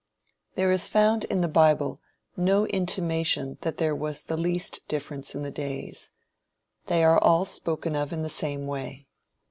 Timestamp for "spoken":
7.45-7.95